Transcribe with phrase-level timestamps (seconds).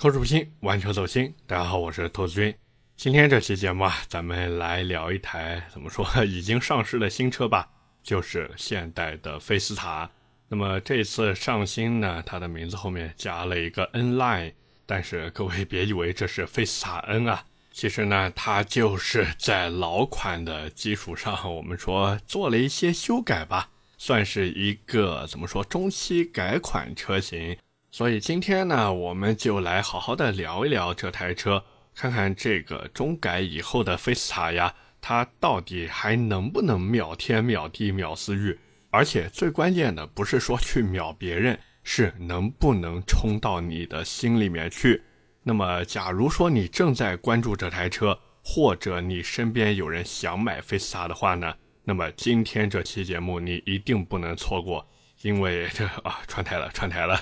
[0.00, 1.30] 口齿不清，完全走心。
[1.46, 2.54] 大家好，我是投资君。
[2.96, 7.68] 今天这期节目啊，咱们来聊一台怎么说 已经上市的新车吧，
[8.02, 10.10] 就是现代的菲斯塔。
[10.48, 14.54] 那么这次上新呢，它的名字后面加了一个 N Line，
[14.86, 27.54] 但是各位别以为这是菲斯塔 N 啊，其实呢，它就是在老款的基础上，我们说做了一些修改吧，算是一个怎么说中期改款车型。
[27.92, 38.56] 所以今天呢，我们就来好好的聊一聊这台车，看看这个中改以后的菲斯塔呀，它到底还能不能秒天秒地秒思域？
[38.90, 45.02] 而且最关键的不是说去秒别人，是能不能冲到你的心里面去？
[45.42, 54.86] 那么，假如说你正在关注这台车，或者你身边有人想买菲斯塔的话呢，那么今天这期节目你一定不能错过。
[55.22, 57.20] 因为这啊，串台了，串台了。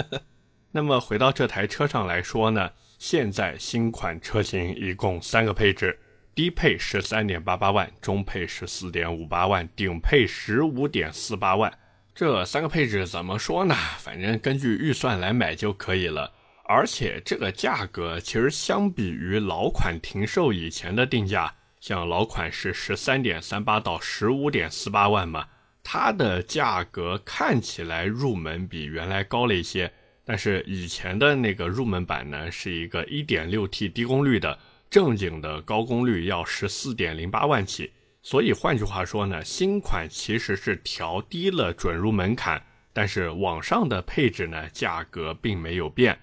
[0.70, 5.98] 那么回到这台车上来说呢，现在新款车型一共三个配置，
[6.34, 11.72] 低配十三点八八万，中配十四点五八万，顶配十五点四八万。
[12.14, 13.74] 这三个配置怎么说呢？
[13.98, 16.32] 反正根据预算来买就可以了。
[16.64, 25.46] 而且这个价格其实相比于老款停售以前的定价，像老款是十三点三八到十五点四八万嘛。
[25.82, 29.92] 它的价格看起来入门比原来高了一些，
[30.24, 37.92] 但是以前的那个入门版呢，是一个 1.6T 低功率的，正经的高功率要14.08万起。
[38.22, 46.16] 所以换句话说呢，新款其实是调低了准入门槛，但是网上的配置呢，价格并没有变。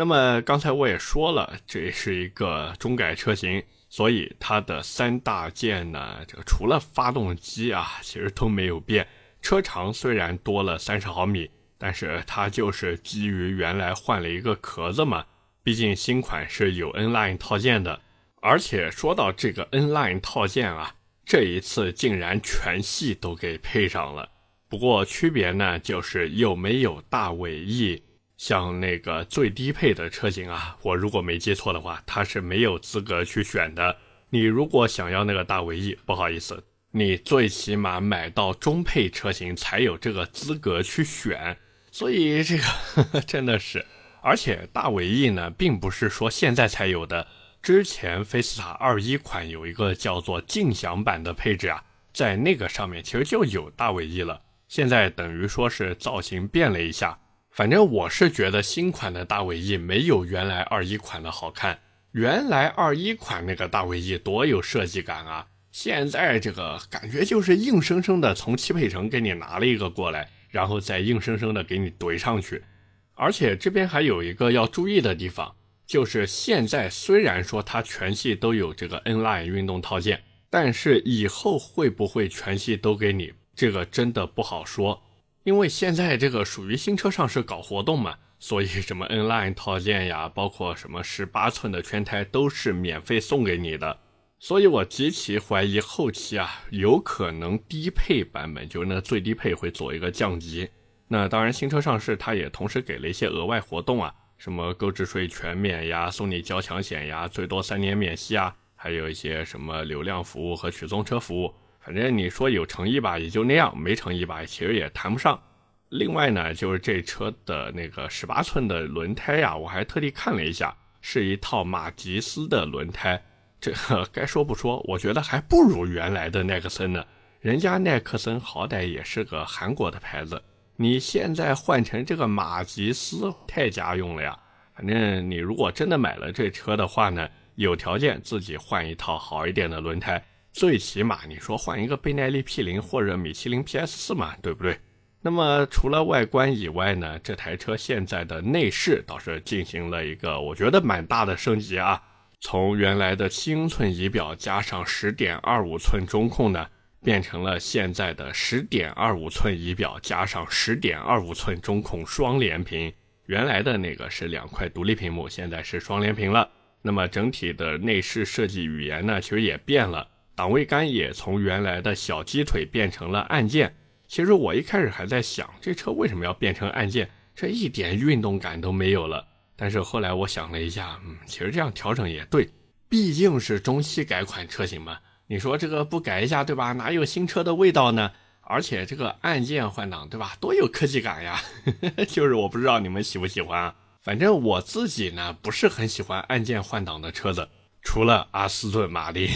[0.00, 3.62] 那么刚才我也说了，这是一个中改车型。
[3.90, 9.06] 所以它的三大件呢，这个除了发动机啊，其实都没有变。
[9.42, 15.26] 车长虽然多了三十毫米，但是它就是基于原来换了一个壳子嘛。
[15.62, 18.00] 毕竟新款是有 N Line 套件的，
[18.40, 20.94] 而且说到这个 N Line 套件啊，
[21.26, 24.30] 这一次竟然全系都给配上了。
[24.66, 28.02] 不过区别呢，就是有没有大尾翼。
[28.40, 33.94] 像那个最低配的车型啊，我如果没记错的话，它是没有资格去选的。
[34.30, 41.58] 你如果想要那个大尾翼，不好意思，你最起码买到中配车型才有这个资格去选。
[41.92, 43.84] 所以这个呵 呵真的是，
[44.22, 47.28] 而且大尾翼呢，并不是说现在才有的，
[47.60, 51.84] 之前菲斯塔二一款有一个叫做劲享版的配置啊，
[52.14, 54.40] 在那个上面其实就有大尾翼了。
[54.66, 57.18] 现在等于说是造型变了一下。
[57.60, 61.78] 反正我是觉得新款的大尾翼没有原来二一款的好看。
[62.12, 65.46] 原来二一款那个大尾翼多有设计感啊！
[65.70, 72.64] 现在这个感觉就是硬生生的从汽配城给你拿了一个过来，然后再硬生生的给你怼上去。
[73.12, 75.54] 而且这边还有一个要注意的地方，
[75.86, 85.02] 就是现在虽然说它全系都有这个 N Line 运动套件，但是以后会不会全系都给你，这个真的不好说。
[85.44, 93.98] 因为现在这个属于新车上市搞活动嘛，所以什么 N Line 套件呀，包括什么十八寸的全胎都是免费送给你的。
[94.38, 100.68] 所以我极其怀疑后期啊，有可能低配版本就是那最低配会做一个降级。
[101.08, 111.54] 那当然新车上市，它也同时给了一些额外活动啊，什么购置税全免呀，送你交强险呀，最多三年免息啊，还有一些什么流量服务和取 zon 车服务。
[111.80, 115.40] 反正你说有诚意吧，也就那样；没诚意吧，其实也谈不上。
[115.88, 123.20] 另外呢，就是这车的那个十八寸的轮胎呀，我还特地看了一下，是一套马吉斯的轮胎。
[123.60, 123.72] 这
[124.12, 127.04] 该说不说，我觉得还不如原来的耐克森呢。
[127.40, 130.40] 人家耐克森好歹也是个韩国的牌子，
[130.76, 134.38] 你现在换成这个马吉斯，太家用了呀。
[134.74, 140.22] 反正你如果真的买了这车的话呢，有条件自己换一套好一点的轮胎。
[140.52, 144.78] 最起码你说换一个倍耐力 P 零或者米其林 PS 四嘛，对不对？
[145.22, 152.02] 那么除了外观以外呢，这台车现在的内饰倒是进行了一个我觉得蛮大的升级啊。
[152.40, 156.66] 从原来的七英寸仪表加上十点二五寸中控呢，
[157.04, 162.92] 变成了现在的十点二五寸仪表加上十点二五寸中控双联屏。
[163.26, 166.50] 原来的那个是两块独立屏幕，现在是双联屏了。
[166.82, 170.08] 那么整体的内饰设计语言呢，其实也变了。
[170.40, 173.76] 档位杆也从原来的小鸡腿变成了按键。
[174.08, 177.10] 其实我一开始还在想，这车为什么要变成按键？
[177.36, 179.22] 这一点运动感都没有了。
[179.54, 182.48] 但是后来我想了一下，嗯，其实这样调整也对，
[182.88, 184.96] 毕竟是中期改款车型嘛。
[185.26, 186.72] 你说这个不改一下，对吧？
[186.72, 188.10] 哪有新车的味道呢？
[188.40, 190.34] 而且这个按键换挡，对吧？
[190.40, 191.38] 多有科技感呀！
[192.08, 193.74] 就是我不知道你们喜不喜欢。
[194.00, 197.46] 反正我自己呢不是很喜欢按键换挡的车子，
[197.82, 199.28] 除了阿斯顿马丁。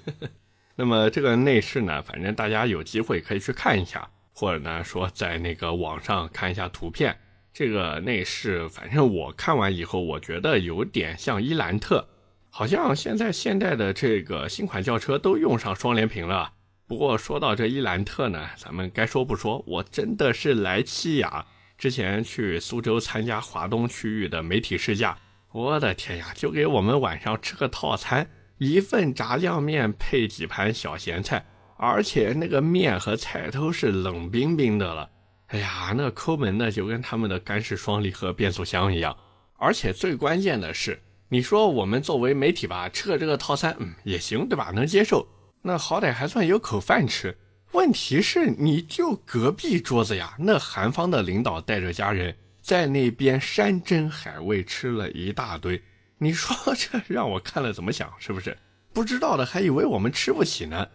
[0.76, 7.18] 那么这个内饰呢，反正大家有机会可以去看一下，或者呢说在那个网上看一下图片。
[7.52, 12.08] 这个内饰，反正我看完以后，我觉得有点像伊兰特，
[12.48, 16.52] 好像现在现代的这个新款轿车都用上双联屏了。
[16.86, 21.44] 不过说到这伊兰特呢，咱们该说不说，我真的是来气呀！
[21.76, 25.18] 之前去苏州参加华东区域的媒体试驾，
[25.52, 28.28] 我的天呀，就给我们晚上吃个套餐。
[28.58, 31.44] 一份炸酱面配几盘小咸菜，
[31.78, 35.10] 而且那个面和菜都是冷冰冰的了。
[35.46, 39.16] 哎呀，那抠门的就跟他们的干式双离合变速箱一样。
[39.56, 44.70] 而且最关键的是，你说我们作为媒体吧，吃个这个套餐，嗯，也行，对吧？
[44.74, 45.26] 能接受，
[45.62, 47.36] 那好歹还算有口饭吃。
[47.72, 52.36] 问题是，你就隔壁桌子呀，那韩方的领导带着家人
[52.70, 55.82] 在那边山珍海味吃了一大堆。
[56.18, 58.08] 你说 这让我看了怎么想？
[58.20, 58.56] 是不是
[58.92, 60.86] 不知道的还以为我们吃不起呢？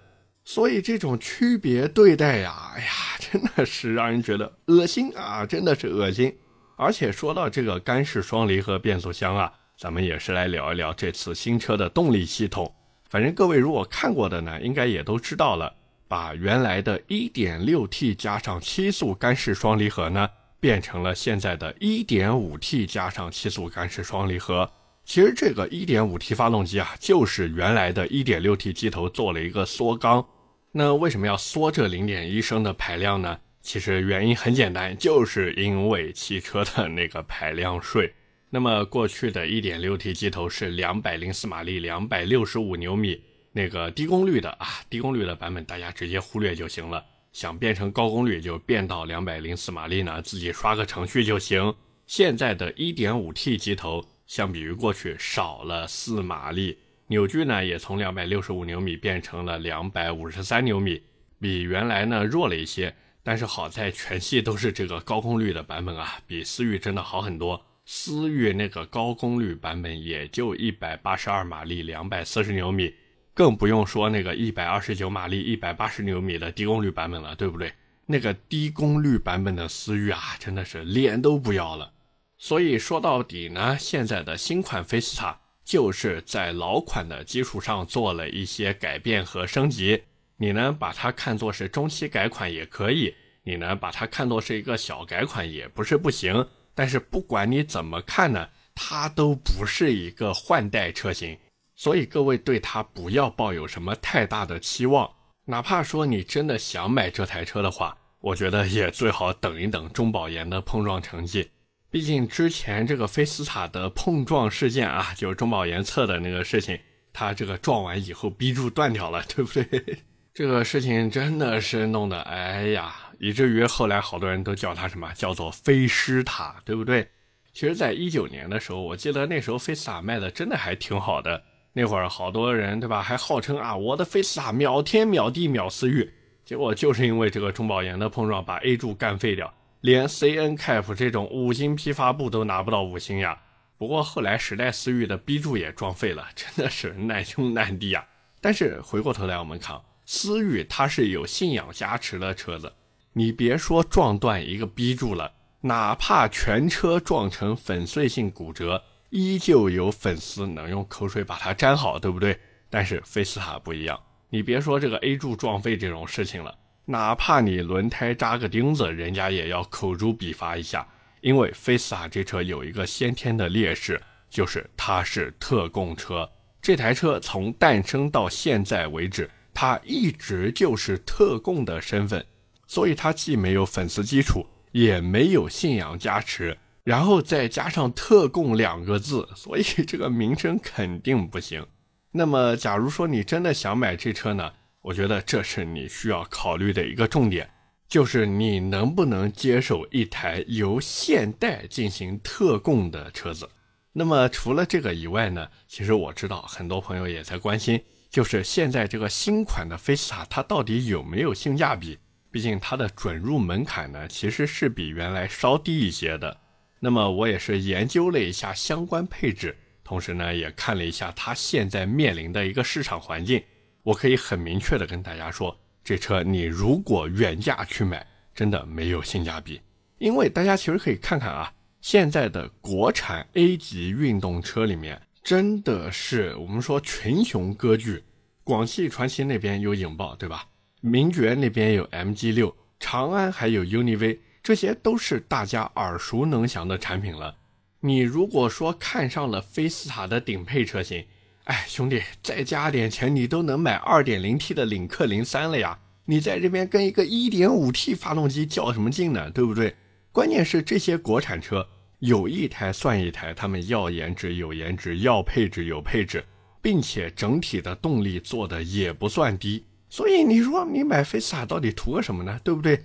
[0.45, 2.87] 所以这种区别对待呀，哎呀，
[3.19, 5.45] 真的是让人觉得恶心啊！
[5.45, 6.33] 真的是恶心。
[6.77, 12.73] 而且说到这个干式双离合变速箱啊，咱们也是来聊一聊这次新车的动力系统。
[13.09, 15.75] 反正各位如果看过的呢，应该也都知道了，
[16.07, 20.29] 把原来的 1.6T 加上七速干式双离合呢，
[20.65, 24.67] 变成了现在的 1.5T 加上七速干式双离合。
[25.05, 30.25] 其实这个 1.5T 发动机啊，就是原来的 1.6T 机头做了一个缩缸。
[30.71, 33.37] 那为什么要缩这0.1升的排量呢？
[33.61, 38.11] 其实原因很简单，就是因为汽车的那个排量税。
[38.49, 43.21] 那么过去的 1.6T 机头是204马力、265牛米，
[43.51, 47.05] 那个低功率的啊，低功率的版本大家直接忽略就行了。
[47.35, 51.75] 想变成高功率就变到204马力呢，自己刷个程序就行。
[52.07, 54.05] 现在的 1.5T 机头。
[54.25, 61.03] 相比于过去少了四马力，扭矩呢也从两百六十五牛米变成了两百五十三牛米，
[61.39, 62.95] 比原来呢弱了一些。
[63.21, 67.63] 但是好在全系都是这个高功率的版本啊，比思域真的好很多。
[67.85, 72.95] 思域那个高功率版本也就一百八十二马力，两百四十牛米，
[73.35, 77.73] 更不用说那个一百二十九马力，一百八十牛米的低功率版本了，对不对？
[78.05, 81.91] 那个低功率版本的思域啊，真的是脸都不要了。
[82.37, 90.03] 所以说到底呢，现在的新款菲斯塔就是在老款的基础上做了一些改变和升级。
[90.37, 96.47] 你呢把它看作是中期改款也可以，你呢把它看作是一个小改款也不是不行。
[96.73, 101.37] 但是不管你怎么看呢，它都不是一个换代车型。
[101.75, 105.09] 所以各位对它不要抱有什么太大的期望。
[105.45, 111.51] 哪怕说你真的想买这台车的话，我觉得也最好等一等中保研的碰撞成绩。
[111.91, 116.79] 毕竟之前这个菲斯塔的碰撞事件啊，就是中保研测的那个事情，
[117.13, 119.99] 它这个撞完以后 B 柱断掉了，对不对？
[120.33, 127.07] 这个事情真的是弄得，哎呀，以至于后来好多人都叫它什么叫做菲斯塔，对不对？
[127.53, 131.41] 其实，在一九年的时候，我记得那时候菲斯塔卖的真的还挺好的，
[131.77, 136.09] 那会儿好多人对吧，还号称啊，我的菲斯塔秒天秒地秒思域，
[136.45, 139.53] 结果就是因为这个中保研的碰撞把 A 柱干废掉。
[139.81, 143.37] 连 C N Cap 这种五星批发部都拿不到五星呀！
[143.77, 148.05] 不过后来时代思域的 B 柱也撞废了，真的是难兄难弟呀。
[148.39, 152.71] 但是回过头来我们看，思域它是有信仰加持的车子，
[153.11, 158.81] 你别说撞断一个 B 柱了，哪怕全车撞成粉碎性骨折，
[159.15, 162.37] 依旧有粉丝能用口水把它粘好，对不对？
[162.69, 163.97] 但是菲斯塔不一样，
[164.29, 166.53] 你别说这个 A 柱撞废这种事情了。
[166.83, 170.85] 哪怕你轮胎扎个钉子，人家也要口诛笔伐一下。
[171.21, 176.29] 因为菲斯塔这车有一个先天的劣势，就是它是特供车。
[176.61, 182.23] 这台车从诞生到现在为止，它一直就是特供的身份，
[182.67, 191.65] 所以它既没有粉丝基础，也没有信仰加持，然后再加上特供两个字，所以这个名称肯定不行。
[192.11, 194.53] 那么，假如说你真的想买这车呢？
[194.81, 197.49] 我觉得这是你需要考虑的一个重点，
[197.89, 203.49] 就是你能不能接受一台由现代进行特供的车子。
[203.91, 211.97] 那么除了这个以外呢，其实我知道很多朋友也在关心，就是现在这个新款的菲斯塔它到底有没有性价比？
[212.29, 216.37] 毕竟它的准入门槛呢其实是比原来稍低一些的。
[216.85, 223.41] 那么我也是研究了一下相关配置，同时呢也看了一下它现在面临的一个市场环境。
[223.81, 229.59] 我可以很明确的跟大家说，这车你如果原价去买，真的没有性价比。
[229.97, 231.51] 因为大家其实可以看看啊，
[231.81, 238.03] 现在的国产 A 级运动车里面，真的是我们说群雄割据。
[238.43, 240.45] 广汽传祺那边有影豹，对吧？
[240.81, 247.35] 名爵那边有 MG 六，长安还有 UNI-V，这些都是大家耳熟能详的产品了。
[247.79, 251.03] 你如果说看上了菲斯塔的顶配车型，
[251.45, 255.79] 哎，兄弟，再加点钱，你都能买 2.0T 的领克零三了呀！
[256.05, 259.31] 你在这边跟一个 1.5T 发动机较什么劲呢？
[259.31, 259.73] 对不对？
[260.11, 266.23] 关键是这些国产车有一台算一台，他们要颜值有颜值，要配置有配置。
[266.61, 272.39] 并且整体的动力做的也不算低，所以你说你买菲斯塔到底图个什么呢？
[272.43, 272.79] 对不对？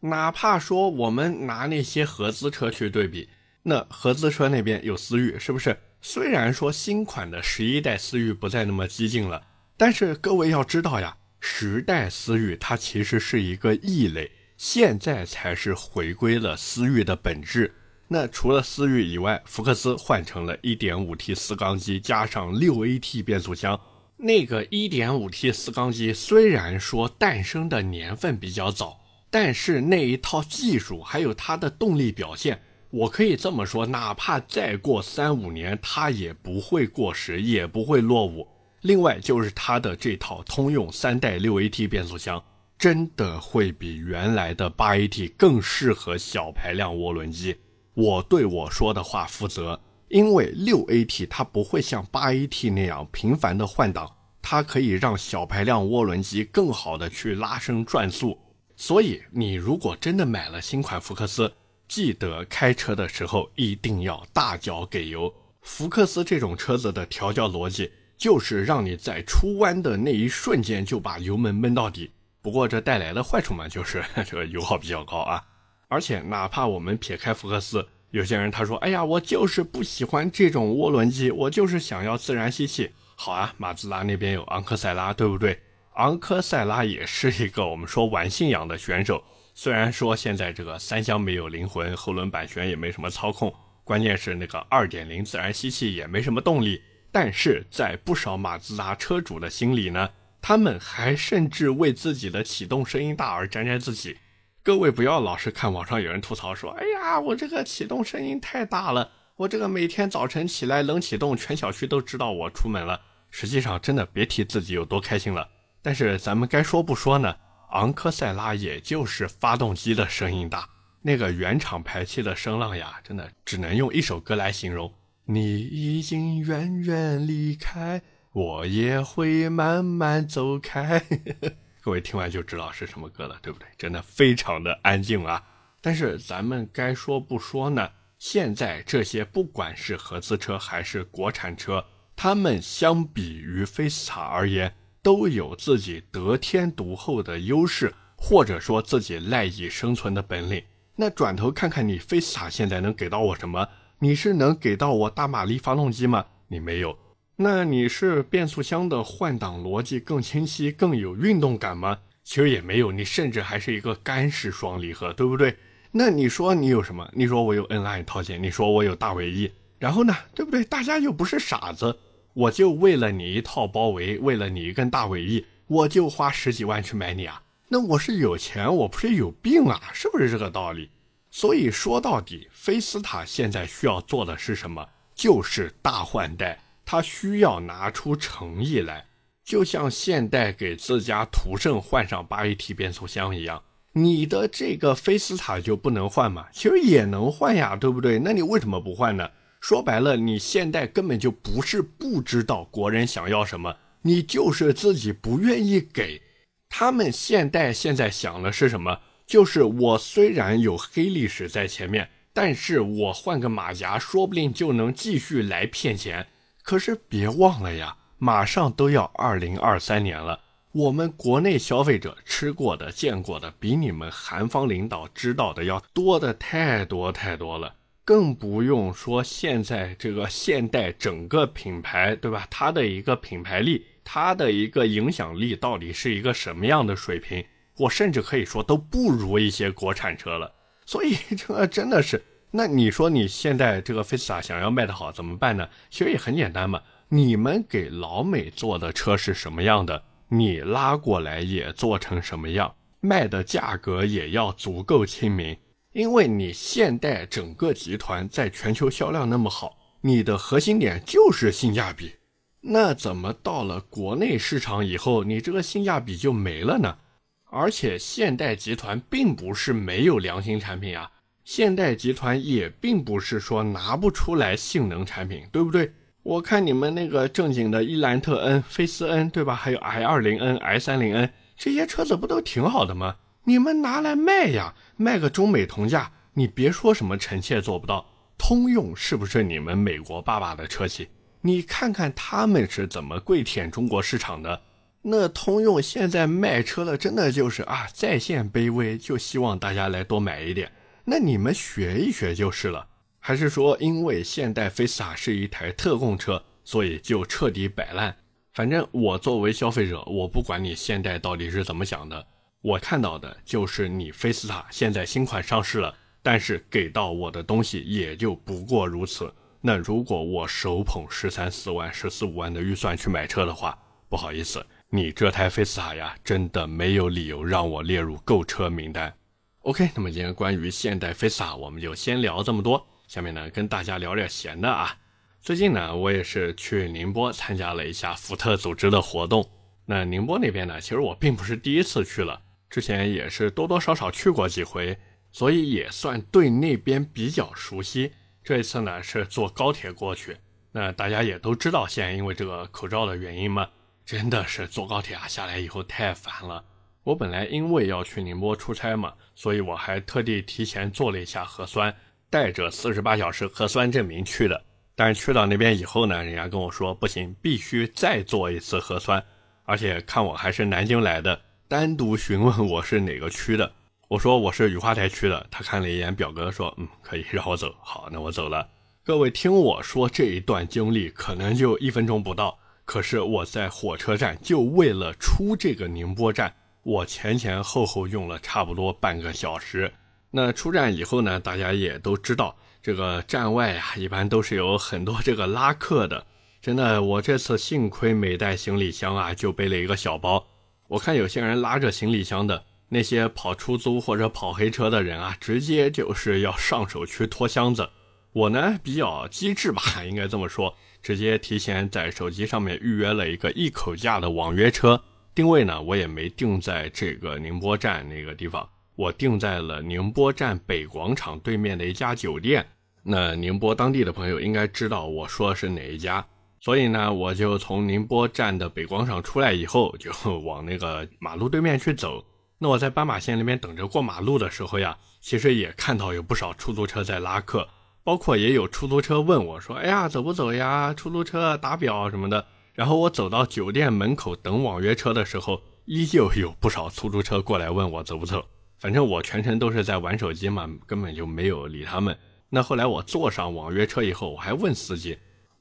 [0.00, 3.28] 哪怕说我们拿那些合资车去对比，
[3.62, 5.78] 那合资车那边有思域，是不是？
[6.02, 9.42] 虽然说新款的十一代思域不再那么激进了，
[9.76, 17.74] 但是各位要知道呀，十代思域它其实是一个异类，现在才是回归了思域的本质。
[18.08, 23.80] 那除了思域以外，福克斯换成了 1.5T 四缸机加上 6AT 变速箱。
[24.18, 38.46] 那个 1.5T 四缸机虽然说诞生的年份比较早，但是那一套技术还有它的动力表现，我可以这么说，哪怕再过三五年，它也不会过时，也不会落伍。
[38.82, 42.42] 另外就是它的这套通用三代 6AT 变速箱，
[42.78, 47.56] 真的会比原来的 8AT 更适合小排量涡轮机。
[47.94, 58.38] 我对我说的话负责，因为六 AT 它不会像八 AT 那样频繁的换挡，它可以让小排量涡轮机更好的去拉升转速。
[58.76, 61.52] 所以你如果真的买了新款福克斯，
[61.88, 65.32] 记得开车的时候一定要大脚给油。
[65.62, 72.10] 福克斯这种车子的调教逻辑就是让你在出弯的那一瞬间就把油门闷到底。
[72.42, 75.42] 不过这带来的坏处嘛，就是这个油耗比较高啊。
[75.88, 85.60] 而且，哪怕我们撇开福克斯，有些人他说：“哎呀，我就是不喜欢这种涡轮机，我就是想要自然吸气。”好啊，马自达那边有昂克赛拉，对不对？
[85.96, 89.22] 昂克赛拉也是一个我们说玩信仰的选手。
[89.54, 100.10] 虽然说现在这个三厢没有灵魂，后轮板旋也没什么操控，关键是那个2.0自然吸气也没什么动力，但是在不少马自达车主的心里呢，
[100.42, 104.18] 他们还甚至为自己的启动声音大而沾沾自喜。
[104.62, 113.00] 各位不要老是看网上有人吐槽说：“哎呀，我这个启动声音太大了，我这个每天早晨起来冷启动，全小区都知道我出门了。”
[113.30, 115.48] 实际上，真的别提自己有多开心了。
[115.86, 117.36] 但是咱们该说不说呢？
[117.70, 120.68] 昂科赛拉也就是发动机的声音大，
[121.02, 124.92] 那个原厂排气的声浪呀，真的只能用一首歌来形容：
[125.26, 128.02] 你已经远远离开，
[128.32, 131.00] 我也会慢慢走开。
[131.80, 133.68] 各位听完就知道是什么歌了，对不对？
[133.78, 135.40] 真的非常的安静啊。
[135.80, 137.88] 但是咱们该说不说呢？
[138.18, 141.84] 现在这些不管是合资车还是国产车，
[142.16, 144.74] 它们相比于菲斯塔而言，
[145.06, 150.60] 都有自己得天独厚的优势，或者说自己赖以生存的本领。
[150.96, 153.68] 那转头看看你菲斯塔现在能给到我什么？
[154.00, 156.26] 你是能给到我大马力发动机吗？
[156.48, 156.98] 你没有。
[157.36, 161.98] 那你是变速箱的换挡逻辑更清晰、更有运动感吗？
[162.24, 165.56] 其实也没有，你甚至还是一个干式双离合，对不对？
[165.92, 167.08] 那你说你有什么？
[167.14, 170.64] 你说我有 N I 套件，你说我有大尾翼，然后呢，对不对？
[170.64, 171.96] 大家又不是傻子，
[172.36, 177.40] 我就为了你一套包围，为了你一根大尾翼，我就花十几万去买你啊？
[177.68, 179.80] 那我是有钱，我不是有病啊？
[179.94, 180.90] 是不是这个道理？
[181.30, 184.86] 所以说到底，菲斯塔现在需要做的是什么？
[185.14, 186.60] 就是大换代。
[186.84, 189.06] 他需要拿出诚意来，
[189.42, 193.62] 就像现代给自家途胜换上八 AT 变速箱一样，
[193.94, 196.48] 你的这个菲斯塔就不能换吗？
[196.52, 198.18] 其实也能换呀，对不对？
[198.18, 199.30] 那你为什么不换呢？
[199.68, 206.22] 说白了，你现代根本就不是不知道国人想要什么，你就是自己不愿意给。
[206.68, 209.00] 他们现代现在想的是什么？
[209.26, 216.28] 就是我虽然有黑历史在前面，但是我换个马甲，说不定就能继续来骗钱。
[216.62, 220.38] 可是别忘了呀，马上都要二零二三年了，
[220.70, 227.74] 我们国内消费者吃过的、见过的，比你们韩方领导知道的要多的太多太多了。
[228.06, 232.46] 更不用说现在这个现代整个品牌，对吧？
[232.48, 237.44] 它的一个品牌力，它的一个影响力到底是一个什么样的水平？
[237.78, 240.54] 我甚至可以说都不如一些国产车了。
[240.84, 242.22] 所以这真的是。
[242.52, 245.68] 那你说你现在这个菲斯塔想要卖得好怎么办呢？
[245.90, 255.56] 其实也很简单嘛，你们给老美做的车是什么样的，你拉过来也做成什么样，卖的价格也要足够亲民。
[255.96, 262.12] 因为你现代整个集团在全球销量那么好，你的核心点就是性价比。
[262.60, 266.98] 那怎么到了国内市场以后，你这个性价比就没了呢？
[267.46, 271.10] 而且现代集团并不是没有良心产品啊，
[271.44, 275.90] 现代集团也并不是说拿不出来性能产品，对不对？
[276.22, 279.54] 我看你们那个正经的伊兰特 N、菲斯 N，对吧？
[279.54, 283.16] 还有 i 二零 N、i 三零 N 这些车子不都挺好的吗？
[283.48, 286.10] 你们拿来卖呀，卖个中美同价。
[286.34, 288.04] 你别说什么臣妾做不到，
[288.36, 291.08] 通用是不是你们美国爸爸的车企？
[291.42, 294.60] 你看看他们是怎么跪舔中国市场的。
[295.02, 300.72] 那通用现在卖车了，真的就是啊，在线卑微，就希望大家来多买一点。
[301.04, 302.88] 那你们学一学就是了。
[303.20, 308.16] 还是说，因为现代菲斯塔是一台特供车，所以就彻底摆烂？
[308.52, 312.26] 反正我作为消费者，我不管你现代到底是怎么想的，
[312.66, 319.32] 我看到的就是你菲斯塔现在新款上市了，但是给到我的东西也就不过如此。
[319.60, 324.66] 那如果我手捧十三四万、十四五万的预算去买车的话，不好意思。
[324.88, 329.14] 你这台菲斯塔呀，真的没有理由让我列入购车名单。
[329.60, 332.84] OK，那么今天关于现代菲斯塔，我们就先聊这么多。
[333.06, 334.92] 下面呢，跟大家聊点闲的啊。
[335.40, 339.48] 最近呢，我也是去宁波参加了一下福特组织的活动。
[339.84, 342.42] 那宁波那边呢，其实我并不是第一次去了，
[342.76, 344.98] 之前也是多多少少去过几回，
[345.32, 348.12] 所以也算对那边比较熟悉。
[348.44, 350.36] 这一次呢，是坐高铁过去。
[350.72, 353.66] 那大家也都知道，现在因为这个口罩的原因嘛。
[354.04, 356.62] 真的是坐高铁啊，下来以后太烦了。
[357.02, 361.96] 我本来因为要去宁波出差嘛，所以我还特地提前做了一下核酸，
[362.28, 364.62] 带着四十八小时核酸证明去的。
[364.94, 369.24] 但是去到那边以后呢，人家跟我说不行，必须再做一次核酸，
[369.64, 373.72] 而且看我还是南京来的，单独询问我是哪个区的。
[374.06, 377.74] 我说我是雨花台区的，他看了一眼表格，说嗯可以让我走。
[377.82, 378.68] 好，那我走了。
[379.02, 382.56] 各位听我说这一段经历，可能就一分钟不到。
[382.84, 389.92] 可是我在火车站就为了出这个宁波站，我前前后后用了差不多半个小时。
[390.30, 396.24] 那出站以后呢，大家也都知道，这个站外啊，一般都是有很多这个拉客的。
[396.62, 400.46] 真的，我这次幸亏没带行李箱啊，就背了一个小包。
[400.88, 407.88] 我看有些人拉着行李箱的，那些跑出租或者跑黑车的人啊，直接就是要上手去拖箱子。
[408.32, 410.74] 我呢比较机智吧， 应该这么说。
[411.02, 415.00] 直接提前在手机上面预约了一个一口价的网约车，
[415.34, 422.66] 定位呢我也没定在这个宁波站那个地方，我定在了宁波站北广场对面的一家酒店。
[423.02, 426.26] 那宁波当地的朋友应该知道我说的是哪一家，
[426.66, 432.24] 所以呢我就从宁波站的北广场出来以后，就往那个马路对面去走。
[432.58, 437.68] 那我在斑马线那边等着过马路的时候呀，其实也看到有不少出租车在拉客。
[438.02, 440.92] 包括也有出租车问我说：“哎呀，走不走呀？
[440.92, 448.44] 出租车打表什么的。”然后我走到酒店门口等网约车的时候，依旧有不少出租车过来问我走不走。
[448.80, 452.18] 反正我全程都是在玩手机嘛，根本就没有理他们。
[452.48, 455.16] 那后来我坐上网约车以后，我还问司机：“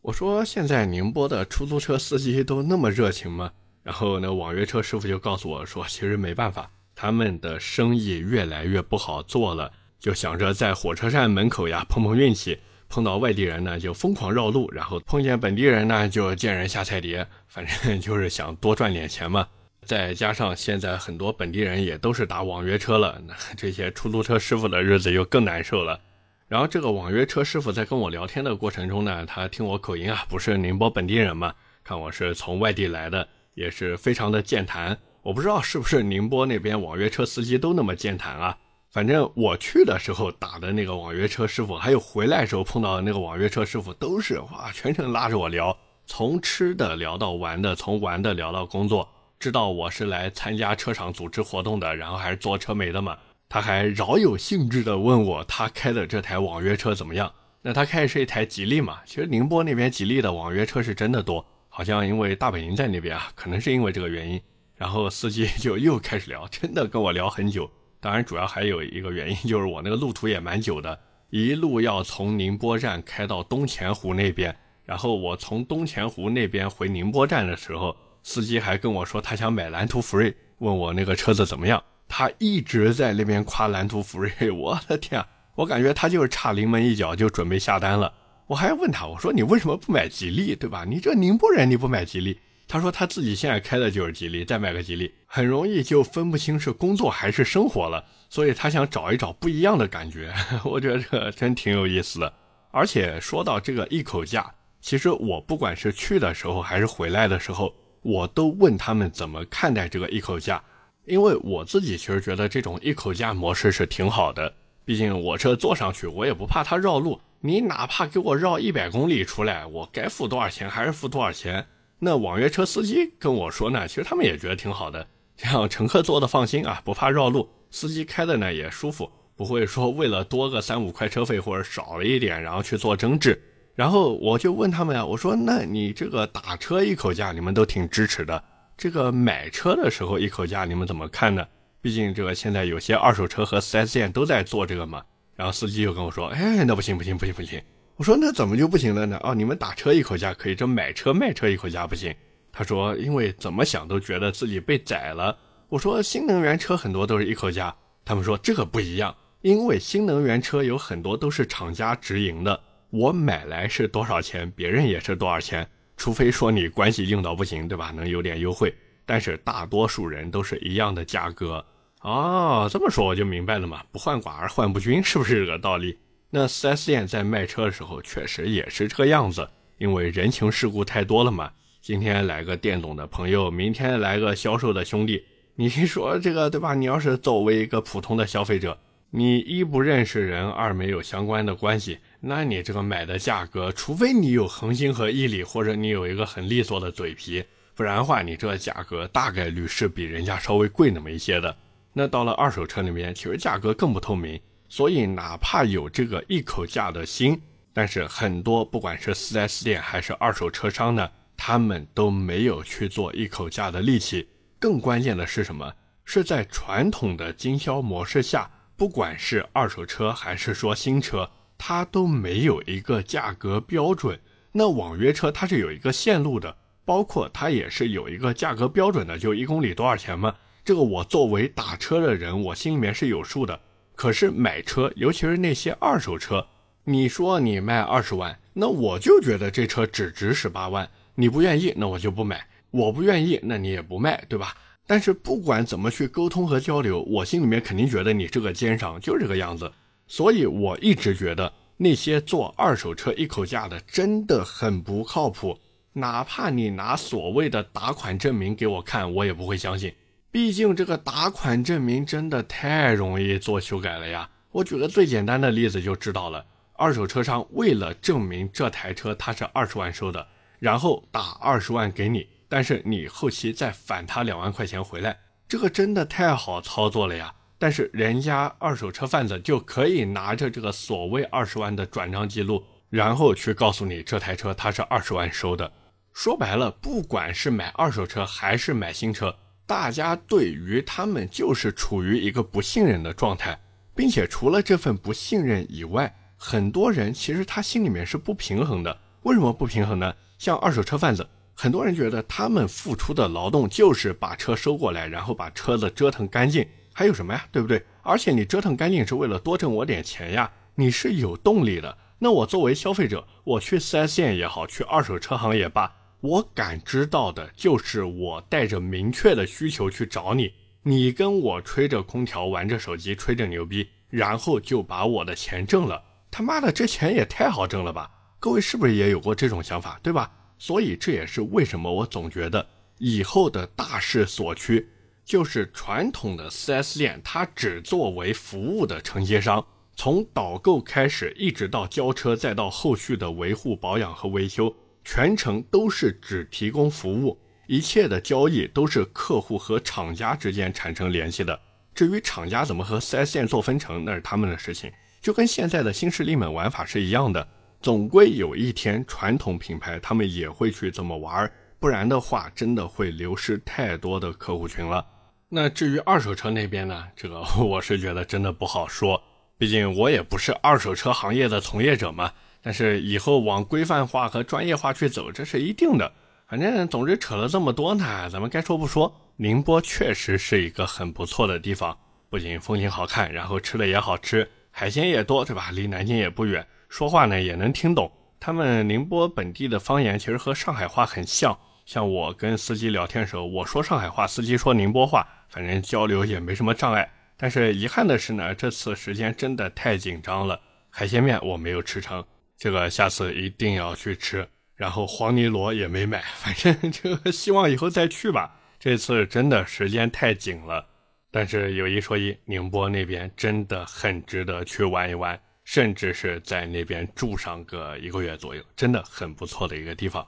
[0.05, 3.49] 我说现在宁波的出租车司机都那么热情吗？”
[3.81, 19.47] 然后那网约车师傅就告诉我说：“其实没办法，他们的生意越来越不好做了。”就想着在火车站门口呀碰碰运气，碰到外地人呢就疯狂绕路，然后碰见本地人呢就见人下菜碟，反正 就是想多赚点钱嘛。
[19.87, 25.99] 再加上现在很多本地人也都是打网约车了，那这些出租车师傅的日子就更难受了。
[26.47, 31.53] 然后这个网约车师傅在跟我聊天的过程中呢，他听我口音啊不是宁波本地人嘛，
[31.83, 34.95] 看我是从外地来的，也是非常的健谈。
[35.23, 38.55] 我不知道是不是宁波那边网约车司机都那么健谈啊。
[38.91, 49.09] 反正我去的时候打的那个网约车师傅，还有回来时候碰到那个网约车师傅，都是哇，全程拉着我聊，从吃的聊到玩的，从玩的聊到工作。
[49.39, 53.17] 知道我是来参加车厂组织活动的，然后还是做车媒的嘛，
[53.55, 57.31] 他还饶有兴致的问我他开的这台网约车怎么样。
[57.61, 58.99] 那他开的是一台吉利嘛？
[59.05, 64.41] 其实宁波那边吉利的网约车是真的多，好像因为大本营在那边啊，可能是因为这个原因。
[64.75, 67.71] 然后司机就又开始聊，真的跟我聊很久。
[68.01, 81.81] 当然，主要还有一个原因，就是我那个路途也蛮久的，一路要从宁波站开到东钱湖那边，然后我从东钱湖那边回宁波站的时候，司机还跟我说他想买蓝图福瑞，问我那个车子怎么样。
[82.07, 88.13] 他一直在那边夸蓝图福瑞，我的天啊，我感觉他就是差临门一脚就准备下单了。
[88.47, 90.85] 我还问他，我说你为什么不买吉利，对吧？
[90.87, 92.39] 你这宁波人你不买吉利？
[92.67, 98.03] 他说他自己现在开的就是吉利，再买个吉利，很容易就分不清是工作还是生活了。
[98.29, 100.33] 所以他想找一找不一样的感觉。
[100.65, 102.33] 我觉得这真挺有意思的。
[102.71, 110.61] 而且说到这个一口价，其实我不管是去的时候还是回来的时候，我都问他们怎么看待这个一口价，
[111.05, 114.53] 因为我自己其实觉得这种一口价模式是挺好的。
[114.83, 117.19] 毕竟我车坐上去，我也不怕它绕路。
[117.41, 121.65] 你哪怕给我绕一百公里出来，我该付多少钱还是付多少钱。
[121.99, 133.39] 那网约车司机跟我说呢，其实他们也觉得挺好的，让乘客坐的放心啊，不怕绕路，司机开的呢也舒服，不会说为了多个三五块车费或者少了一点，然后去做争执。
[133.73, 138.43] 然后我就问他们呀，我说那你这个打车一口价你们都挺支持的，
[138.77, 141.47] 这个买车的时候一口价你们怎么看呢？
[141.81, 145.03] 毕竟这个现在有些二手车和 4S 店都在做这个嘛，
[145.35, 147.61] 然后司机又跟我说，哎，那不行不行不行不行。
[147.95, 149.19] 我说那怎么就不行了呢？
[149.23, 152.13] 哦，你们打车一口价可以，这买车卖车一口价不行。
[152.51, 155.37] 他说因为怎么想都觉得自己被宰了。
[155.69, 162.59] 我说新能源车很多都是一口价，他们说这个不一样，因为新能源车有很多都是厂家直营的，
[162.89, 167.91] 我买来是多少钱，别人也是多少钱，除非说你关系硬到不行，对吧？
[167.95, 168.73] 能有点优惠，
[169.05, 171.65] 但是大多数人都是一样的价格。
[172.01, 175.97] 哦，这么说我就明白了嘛，不患寡而患不均，是不是这个道理？
[176.29, 181.49] 那 4S 店在卖车的时候确实也是这个样子，因为人情世故太多了嘛。
[181.81, 185.23] 今天来个店懂的朋友，明天来个销售的兄弟，
[185.55, 186.73] 你说这个对吧？
[186.73, 188.77] 你要是作为一个普通的消费者，
[189.17, 197.41] 你一不认识人，二没有相关的关系，那你这个买的价格，除非你有恒心和毅力，或者你有一个很利索的嘴皮，
[197.75, 201.55] 不然的话，你这价格大概率是比人家稍微贵那么一些的。
[201.93, 214.27] 那到了二手车那边，其实价格更不透明，所以哪怕有这个一口价的心，但是很多不管是 4S 店还是二手车商呢，他们都没有去做一口价的力气。
[214.59, 215.73] 更关键的是什么？
[216.03, 224.19] 是在传统的经销模式下，不管是二手车还是说新车，它都没有一个价格标准。
[224.51, 230.35] 那网约车它是有一个线路的，包括它也是有一个价格标准的，就一公里多少钱嘛。
[230.63, 233.59] 这个我作为打车的人，我心里面是有数的。
[233.95, 236.47] 可是买车，尤其是那些二手车，
[236.83, 240.89] 你说你卖二十万，那我就觉得这车只值十八万。
[241.15, 242.37] 你不愿意，那我就不买；
[242.71, 244.53] 我不愿意，那你也不卖，对吧？
[244.87, 249.71] 但是不管怎么去沟通和交流，我心里面肯定觉得你这个奸商就这个样子。
[250.07, 255.57] 所以我一直觉得那些做二手车一口价的真的很不靠谱。
[255.93, 259.93] 哪怕你拿所谓的打款证明给我看，我也不会相信。
[260.29, 264.29] 毕竟这个打款证明真的太容易做修改了呀！
[264.51, 266.45] 我举个最简单的例子就知道了。
[266.73, 270.27] 二手车商为了证明这台车它是二十万收的，
[270.59, 277.35] 然后打二十万给你，但是你后期再返他两万块钱回来，这个真的太好操作了呀！
[277.57, 285.69] 但是人家二手车贩子就可以拿着这个所谓二十万的转账记录，然后去告诉你这台车他是二十万收的。
[286.13, 289.35] 说白了，不管是买二手车还是买新车。
[289.65, 293.59] 大家对于他们就是处于一个不信任的状态，
[293.93, 298.97] 并且除了这份不信任以外，很多人其实他心里面是不平衡的。
[299.23, 300.15] 为什么不平衡呢？
[300.37, 307.45] 像二手车贩子，很多人觉得他们付出的劳动就是把车收过来，然后把车子折腾干净，还有什么呀？
[307.49, 307.81] 对不对？
[308.01, 311.97] 而且你折腾干净是为了多挣我点钱呀，你是有动力的。
[312.19, 315.91] 那我作为消费者，我去 4S 店也好，去二手车行也罢。
[316.21, 326.03] 我感知到的就是我带着明确的需求去找你，你跟我吹着空调玩着手机吹着牛逼，然后就把我的钱挣了。
[326.31, 328.11] 他妈的，这钱也太好挣了吧！
[328.39, 330.31] 各位是不是也有过这种想法，对吧？
[330.57, 332.65] 所以这也是为什么我总觉得
[332.97, 334.87] 以后的大势所趋，
[335.23, 339.65] 就是传统的 4S 店它只作为服务的承接商，
[339.95, 344.75] 从导购开始一直到交车，再到后续的维护保养和维修。
[345.03, 351.59] 全程都是只提供服务，一切的交易都是客户和厂家之间产生联系的。
[351.93, 354.91] 至于厂家怎么和 4S 店做分成，那是他们的事情，
[355.21, 357.47] 就跟现在的新势力们玩法是一样的。
[357.85, 365.05] 总归有一天，传统品牌他们也会去这么玩，不然的话，真的会流失太多的客户群了。
[365.49, 367.05] 那至于二手车那边呢？
[367.15, 369.21] 这个我是觉得真的不好说，
[369.55, 372.33] 毕竟我也不是二手车行业的从业者嘛。
[372.59, 376.11] 但是以后往规范化和专业化去走，这是一定的。
[376.47, 379.15] 反正总之扯了这么多呢，咱们该说不说。
[379.35, 381.95] 宁波确实是一个很不错的地方，
[382.31, 385.69] 不仅风景好看，然后吃的也好吃，海鲜也多，对吧？
[385.69, 388.09] 离南京也不远，说话呢也能听懂。
[388.39, 397.11] 他们宁波本地的方言其实和上海话很像，像我跟司机聊天的时候，我说上海话，司机说宁波话，反正交流也没什么障碍。
[397.35, 400.57] 但是遗憾的是呢，这次时间真的太紧张了，
[400.89, 402.23] 海鲜面我没有吃成，
[402.57, 404.47] 这个下次一定要去吃。
[404.77, 408.57] 然后黄泥螺也没买， 反正就希望以后再去吧。
[408.79, 410.87] 这次真的时间太紧了。
[411.29, 420.25] 但是有一说一，宁波那边真的很值得去玩一玩，甚至是在那边住上个一个月左右，真的很不错的一个地方。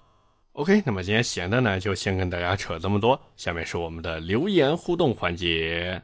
[0.52, 3.21] OK，那么今天闲的呢，就先跟大家扯这么多。
[3.38, 6.02] 下面是我们的留言互动环节。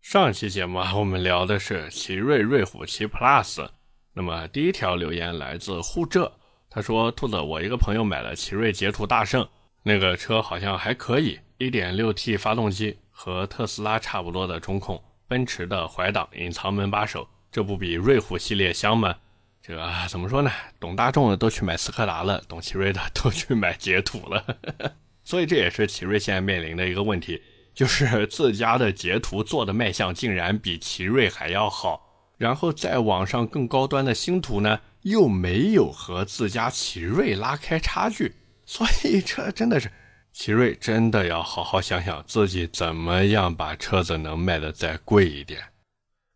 [0.00, 3.68] 上期节目啊，我们聊的是奇瑞瑞虎7 Plus。
[4.14, 6.32] 那么第一条留言来自沪浙，
[6.70, 9.46] 他说：“兔子，我一个朋友买了奇瑞捷途大圣，
[9.82, 19.16] 那个车好像还可以，1.6T 发动机。”和特斯拉差不多的中控，奔驰的怀档隐藏门把手，这不比瑞虎系列香吗？
[19.62, 20.50] 这个怎么说呢？
[20.78, 24.44] 懂大众的都去买斯柯达了，懂奇瑞的都去买捷途了。
[25.24, 27.42] 所以这也是奇瑞现在面临的一个问题，
[27.74, 38.34] 就是自家的捷途做的卖相竟然比奇瑞还要好，然后再往上更高端的星途呢，又没有和自家奇瑞拉开差距，
[38.64, 39.90] 所以这真的是。
[40.32, 45.60] 奇瑞真的要好好想想自己怎么样把车子能卖的再贵一点。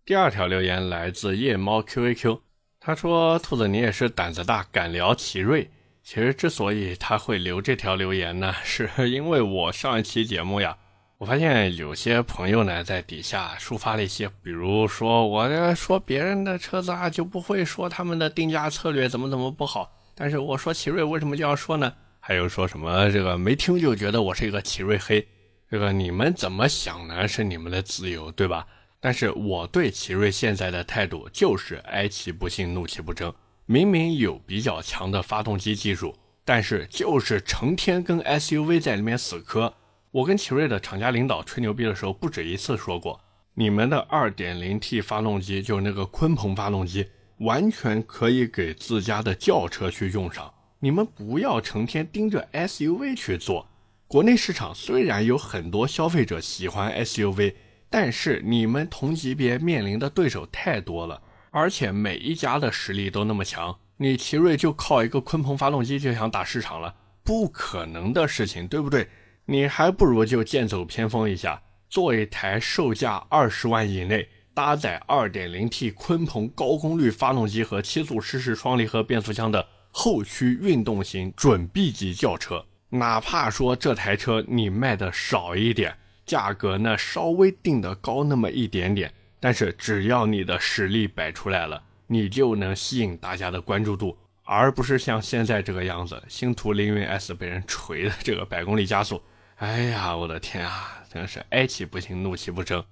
[0.06, 2.38] 第二条留言来自夜猫 QAQ，
[2.78, 5.70] 他说：“兔子，你也是胆子大，敢聊奇瑞。
[6.02, 10.76] 其实之所以他会留这条留言呢， 是因为我上一期节目呀，
[11.16, 21.90] 我发现有些朋友呢在底下抒发了一些，比如说我说别人的车子啊就不会说他们的定价策略怎么怎么不好，但是我说奇瑞为什么就要说呢？”
[22.20, 25.26] 还有说什么这个没听就觉得我是一个奇瑞黑，
[25.70, 27.26] 这个你们怎么想呢？
[27.26, 28.66] 是你们的自由，对吧？
[29.04, 33.30] 但是我对奇瑞现在的态度就是哀其不幸，怒其不争。
[33.66, 39.74] 明明有比较强的发动机技术，但是就是成天跟 SUV 在里面死磕。
[40.10, 43.20] 我跟奇瑞的厂家领导吹牛逼的时候，不止一次说过，
[43.52, 47.06] 你们的 2.0T 发动机就是那个鲲鹏发动机，
[47.40, 50.50] 完全可以给自家的轿车去用上。
[50.78, 53.68] 你们不要成天盯着 SUV 去做。
[54.08, 57.52] 国内市场虽然有很多消费者喜欢 SUV，
[57.96, 69.06] 但是你们同级别面临的对手太多了，而且每一家的实力都那么强，你奇瑞就靠一个鲲鹏发动机就想打市场了，不可能的事情，对不对？
[69.44, 79.64] 你还不如就剑走偏锋一下，做一台售价二十万以内，搭载 2.0T 鲲鹏高功率发动机和七速湿式双离合变速箱的。
[79.92, 99.22] 后驱运动型准 B 级轿车，哪怕说这台车你卖的少一点，价格呢稍微定的高那么一点点，但是只要你的实力摆出来了，你就能吸引大家的关注度，而不是像现在这个样子，星途凌云 S 被人锤的这个百公里加速，
[99.56, 102.84] 哎呀，我的天啊，真是哀其不幸，怒其不争。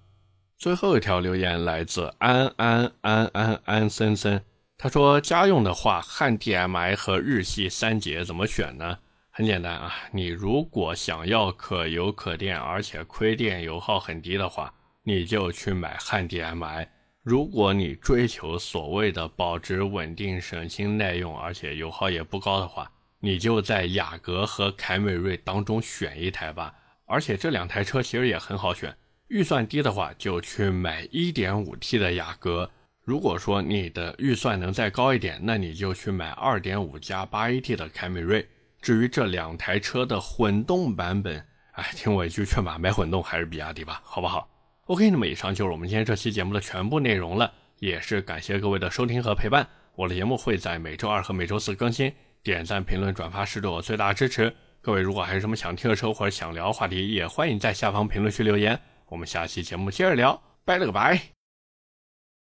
[0.58, 4.42] 最后一条留言来自安安安安安森森。
[4.78, 8.98] 他说：“家用的话，汉 DM-i 和日系三杰怎么选呢？
[9.34, 16.86] 很简单啊，你如果想要可油可电，而且亏电油耗很低的话，你就去买汉 DM-i。
[17.22, 26.74] 如果你追求所谓的保值稳定、省心耐用，而且油耗也不高的话，你就在雅阁和凯美瑞当中选一台吧。
[27.06, 28.94] 而且这两台车其实也很好选，
[29.28, 32.70] 预算低的话就去买 1.5T 的雅阁。”
[33.02, 38.46] 如果说你的预算能再高一点，那你就去买2.5加 8AT 的凯美瑞。
[38.82, 41.42] 至于这两台车的混动版本，
[41.72, 44.46] 哎，听我一句劝吧，买混动还是比亚迪吧，好不好
[44.86, 49.66] ？OK，那么以上就是我们今天这期节目的全部内容了，也是感谢各位的收听和陪伴。
[49.94, 54.52] 我的节目会在每周二和每周四更新，点赞、评论、转发是对我最大的支持。
[54.80, 58.78] 各位如果还有什么想听的车或者想聊话题，也欢迎在下方评论区留言。
[59.06, 61.31] 我们下期节目接着聊，拜了个拜。